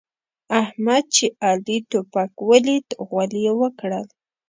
احمد 0.61 1.03
چې 1.15 1.25
علي 1.47 1.77
توپک 1.91 2.31
وليد؛ 2.49 2.87
غول 3.07 3.31
يې 3.45 3.51
وکړل. 3.61 4.05